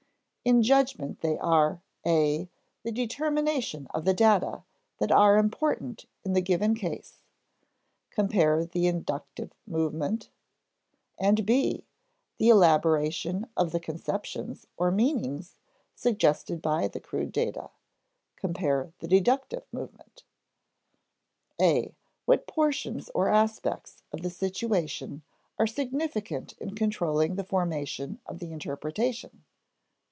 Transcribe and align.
In 0.43 0.63
judgment 0.63 1.21
they 1.21 1.37
are 1.37 1.81
(a) 2.03 2.49
the 2.81 2.91
determination 2.91 3.85
of 3.93 4.05
the 4.05 4.13
data 4.15 4.63
that 4.97 5.11
are 5.11 5.37
important 5.37 6.07
in 6.25 6.33
the 6.33 6.41
given 6.41 6.73
case 6.73 7.21
(compare 8.09 8.65
the 8.65 8.87
inductive 8.87 9.53
movement); 9.67 10.31
and 11.19 11.45
(b) 11.45 11.85
the 12.39 12.49
elaboration 12.49 13.47
of 13.55 13.71
the 13.71 13.79
conceptions 13.79 14.65
or 14.77 14.89
meanings 14.89 15.57
suggested 15.93 16.59
by 16.59 16.87
the 16.87 16.99
crude 16.99 17.31
data 17.31 17.69
(compare 18.35 18.93
the 18.97 19.07
deductive 19.07 19.67
movement). 19.71 20.23
(a) 21.61 21.93
What 22.25 22.47
portions 22.47 23.09
or 23.13 23.29
aspects 23.29 24.01
of 24.11 24.23
the 24.23 24.31
situation 24.31 25.21
are 25.59 25.67
significant 25.67 26.53
in 26.53 26.73
controlling 26.73 27.35
the 27.35 27.43
formation 27.43 28.19
of 28.25 28.39
the 28.39 28.51
interpretation? 28.51 29.43